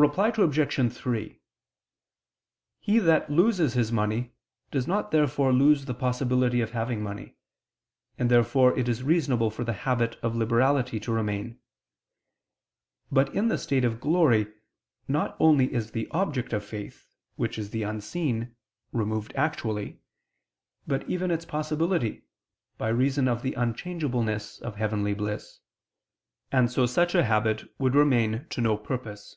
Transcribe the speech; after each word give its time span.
Reply 0.00 0.28
Obj. 0.28 0.92
3: 0.94 1.40
He 2.78 2.98
that 3.00 3.28
loses 3.30 3.74
his 3.74 3.90
money 3.90 4.32
does 4.70 4.86
not 4.86 5.10
therefore 5.10 5.52
lose 5.52 5.86
the 5.86 5.94
possibility 5.94 6.60
of 6.60 6.70
having 6.70 7.02
money, 7.02 7.34
and 8.16 8.30
therefore 8.30 8.78
it 8.78 8.88
is 8.88 9.02
reasonable 9.02 9.50
for 9.50 9.64
the 9.64 9.72
habit 9.72 10.14
of 10.22 10.36
liberality 10.36 11.00
to 11.00 11.10
remain. 11.10 11.58
But 13.10 13.34
in 13.34 13.48
the 13.48 13.58
state 13.58 13.84
of 13.84 13.98
glory 13.98 14.46
not 15.08 15.36
only 15.40 15.74
is 15.74 15.90
the 15.90 16.06
object 16.12 16.52
of 16.52 16.64
faith, 16.64 17.08
which 17.34 17.58
is 17.58 17.70
the 17.70 17.82
unseen, 17.82 18.54
removed 18.92 19.32
actually, 19.34 19.98
but 20.86 21.10
even 21.10 21.32
its 21.32 21.44
possibility, 21.44 22.22
by 22.76 22.86
reason 22.90 23.26
of 23.26 23.42
the 23.42 23.54
unchangeableness 23.54 24.60
of 24.60 24.76
heavenly 24.76 25.14
bliss: 25.14 25.58
and 26.52 26.70
so 26.70 26.86
such 26.86 27.16
a 27.16 27.24
habit 27.24 27.64
would 27.80 27.96
remain 27.96 28.46
to 28.50 28.60
no 28.60 28.76
purpose. 28.76 29.36